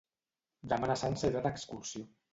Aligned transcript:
Demà 0.71 0.89
na 0.91 0.95
Sança 1.03 1.31
irà 1.33 1.47
d'excursió. 1.47 2.07